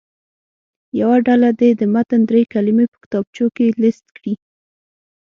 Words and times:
یوه 0.99 1.17
ډله 1.27 1.49
دې 1.59 1.69
د 1.79 1.81
متن 1.93 2.21
دري 2.29 2.43
کلمې 2.53 2.85
په 2.91 2.97
کتابچو 3.03 3.45
کې 3.55 3.65
لیست 3.81 4.05
کړي. 4.17 4.33